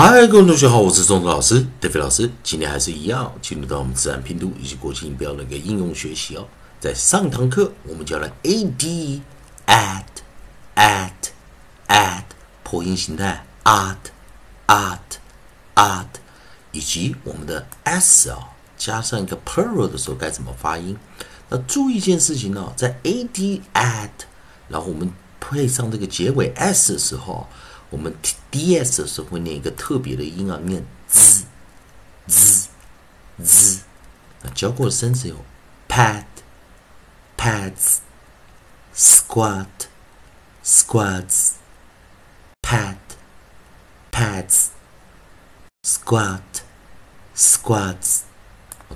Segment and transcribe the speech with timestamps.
[0.00, 2.30] 嗨，各位同学好，我是钟子老师，德飞老师。
[2.44, 6.46] 今天还是一样，进入到我们自然拼读以及国际音标的一个应用学习哦。
[6.78, 9.20] 在上堂课，我们教了 a d
[9.66, 10.04] at
[10.76, 11.10] at
[11.88, 12.22] at
[12.62, 13.96] 破音形态 at
[14.68, 14.98] at
[15.74, 16.06] at，
[16.70, 18.38] 以及我们的 s 哦，
[18.76, 20.96] 加上一个 plural 的时候该怎么发音？
[21.48, 24.10] 那注意一件事情呢，在 a d at，
[24.68, 27.48] 然后我们配上这个结尾 s 的时候。
[27.90, 28.14] 我们
[28.50, 31.44] d s 的时候会念一个特别的音啊，念 z
[32.26, 32.68] z
[33.42, 33.80] z。
[34.42, 35.36] 那教过的生词有
[35.88, 36.24] pad
[37.36, 37.98] pads
[38.94, 39.66] squat
[40.64, 41.52] squats
[42.62, 42.96] pad
[44.12, 44.66] pads
[45.82, 46.40] squat
[47.34, 48.20] squats。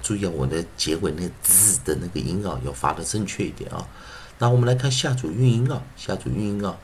[0.02, 3.86] 注意啊，我的结尾那个 z 的那个音啊，要发的正确一点啊。
[4.38, 6.76] 那我们来看下组韵音啊，下组韵音啊。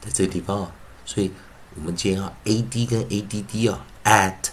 [0.00, 0.72] 在这个地方啊，
[1.04, 1.32] 所以
[1.74, 4.50] 我们今天啊，ad 跟 add 啊，add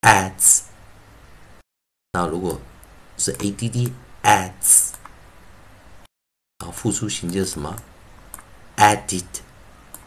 [0.00, 0.61] adds。
[2.22, 2.60] 那如果
[3.18, 3.92] 是 a d d
[4.22, 4.90] adds，
[6.60, 7.74] 然后复数形就是什么
[8.76, 9.24] added，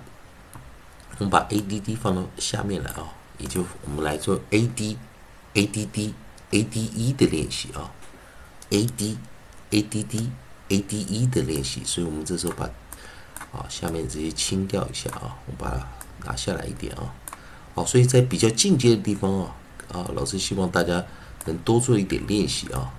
[1.17, 4.97] 我们把 a d d 放到下面来啊，也就我们来做 a d。
[5.53, 6.13] A d d
[6.51, 7.91] a d e 的练习啊
[8.69, 9.17] ，a d
[9.69, 10.29] a d d
[10.69, 12.65] a d e 的练习，所以我们这时候把
[13.51, 15.87] 啊下面这些清掉一下啊，我把它
[16.25, 17.13] 拿下来一点啊，
[17.75, 19.55] 好，所以在比较进阶的地方啊
[19.91, 21.03] 啊，老师希望大家
[21.45, 22.91] 能多做一点练习啊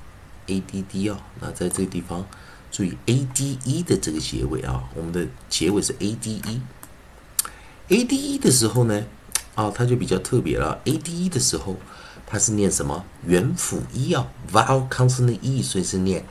[0.46, 2.24] ，a d d 啊，那在这个地方
[2.70, 6.40] 注意 a d e 的这个结尾啊，我们的结尾是 a d
[7.88, 9.04] e，a d e 的时候呢
[9.54, 11.76] 啊，它就比较特别了，a d e 的时候。
[12.26, 13.02] 它是念什么？
[13.26, 16.24] 元辅一啊，vowel consonant e，所以是念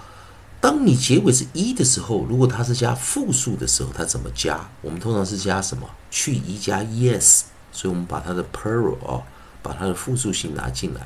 [0.60, 4.68] 当你结尾是一的时候，如果它是加复数的时候，它怎么加？
[4.82, 5.88] 我们通常是加什么？
[6.10, 9.22] 去一加 es，所以我们把它的 plural 啊。
[9.64, 11.00] 把它的复数形拿进来，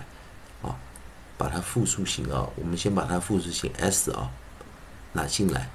[0.63, 0.75] 啊，
[1.37, 4.31] 把它复数形啊，我们先把它复数形 s 啊
[5.13, 5.69] 拿进来，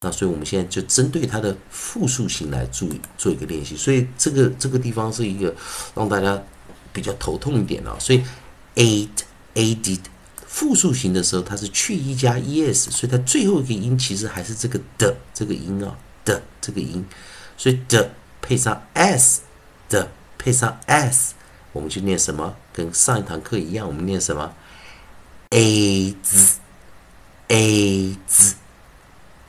[0.01, 3.77] 那所以我们现在就针对它的复数型来注意做一个练习。
[3.77, 5.55] 所以这个这个地方是一个
[5.93, 6.41] 让大家
[6.91, 7.95] 比较头痛一点啊。
[7.99, 8.23] 所以
[8.75, 9.99] add，added。
[10.51, 17.03] 复数型的时候，它是去一加 es，所以它最后一个音其实还是这个的这个音啊的这个音，
[17.57, 18.11] 所以的
[18.41, 19.41] 配上 s
[19.87, 21.33] 的配上 s，
[21.71, 22.53] 我们就念什么？
[22.73, 24.53] 跟上一堂课一样，我们念什么
[25.51, 26.59] ？a 字
[27.47, 28.55] ，a 字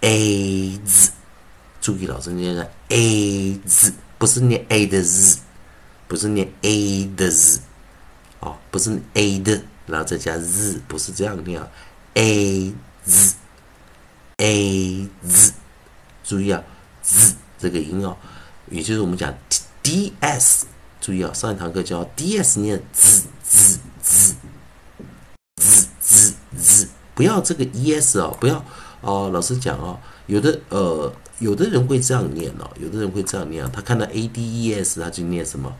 [0.00, 1.10] ，a 字。
[1.80, 5.38] 注意，老师念的 a 字，不是念 a 的 z，
[6.06, 7.60] 不是念 a 的 z，
[8.38, 11.68] 哦，不是 a 的，然后再加 z，不是这样念啊
[12.14, 12.72] ，a
[13.04, 13.34] 字
[14.36, 15.52] ，a 字。
[16.24, 16.62] 注意啊
[17.02, 18.16] ，z 这个音哦，
[18.70, 19.34] 也就是我们讲
[19.82, 20.66] d s。
[21.00, 24.36] 注意啊，上一堂课教 d s 念 z z z
[25.60, 28.64] z z z，不要这个 e s 哦，不要
[29.00, 29.28] 哦。
[29.32, 35.74] 老师讲哦，有的呃，有的人会这样念哦，有的人会这样念，他看到 a d e s，他就念什么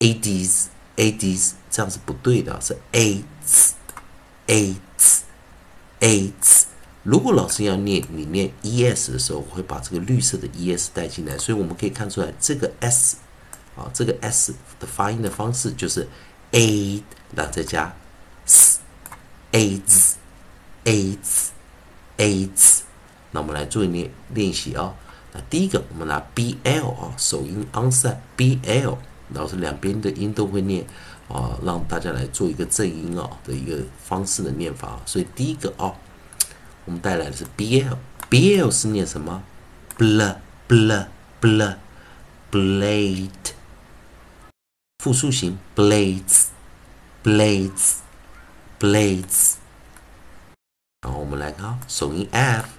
[0.00, 3.74] a d s a d s，这样是不对的，是 a s
[4.46, 5.24] a s
[6.00, 6.66] a s。
[7.02, 13.16] 如果老师要念你念 e s 的时候，我会把这个绿色的 e s 带进来，所以我们可以看出来，这个 s
[13.76, 16.08] 啊，这个 s 的发音的方式就是
[16.52, 17.02] a，
[17.34, 17.94] 然后再加
[18.46, 18.78] s
[19.50, 21.50] a s，a 字
[22.16, 22.82] ，a 字。
[23.32, 24.94] 那我们来做一练练习啊。
[25.32, 28.96] 那第一个，我们拿 b l 啊，首音 onset b l，
[29.30, 30.86] 老师两边的音都会念
[31.28, 35.00] 啊，让大家来做一个正音啊的一个方式的念法。
[35.06, 35.94] 所以第一个啊。
[36.86, 39.42] 我们带来的是 b l，b l 是念什么
[39.96, 40.36] ？bl
[40.68, 41.06] bl
[41.40, 41.76] bl
[42.52, 43.30] blade，
[44.98, 46.48] 复数形 blades
[47.22, 47.94] blades
[48.78, 49.54] blades。
[51.00, 52.74] 然后我们来看啊首音 f，fate。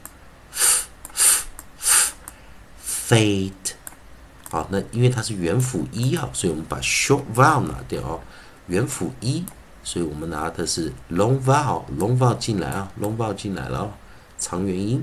[4.49, 8.19] 好，那因为它是元辅一啊，所以我们把 short vowel 拿掉啊，
[8.67, 9.43] 元辅一。
[9.83, 13.91] 所以我们拿的是 long vowel，long vowel 进来啊，long vowel 进来了啊，
[14.39, 14.99] 长元音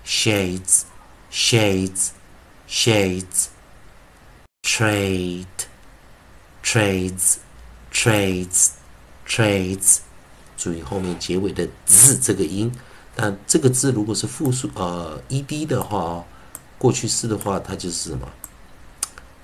[0.04, 0.86] shades,
[1.30, 2.14] shades,
[2.68, 3.50] shades,
[4.62, 5.48] trade,
[6.62, 7.40] trades,
[7.92, 8.74] trades,
[9.26, 10.02] trades。
[10.58, 12.70] 注意后面结尾的字这个音，
[13.21, 16.25] 但这个字如果是复数呃 ed 的话，
[16.79, 18.29] 过去式的话，它就是什么？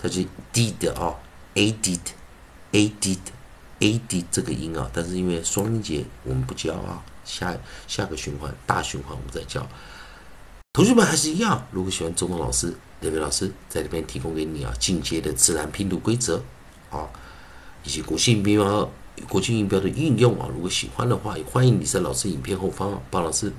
[0.00, 1.16] 它就 did 啊
[1.56, 3.18] ，added，added。
[3.80, 7.54] a d 这个音啊，但是因为双音节我们不教啊，下
[7.88, 9.66] 下个循环大循环我们再教。
[10.72, 16.40] 同学们还是一样，如果喜欢中东老师、雷伟老师在这边提供给你啊进阶的自然拼读规则
[16.90, 17.10] 啊，
[17.82, 18.88] 以及国际音标、
[19.28, 23.52] 国际音标的运用啊，如果喜欢的话，也欢迎你在老师影片后方啊帮老师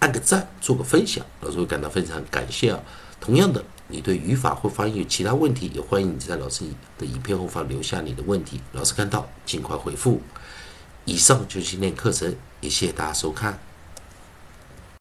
[0.00, 2.80] 按个赞，做个分享，老师会感到非常感谢啊。
[3.20, 3.64] 同样的。
[3.86, 6.64] 你对语法或发音有其他问题，也欢迎你在老师
[6.96, 10.22] 的影片后方留下你的问题，老师看到尽快回复。
[11.04, 13.58] 以上就是今天课程，也谢谢大家收看。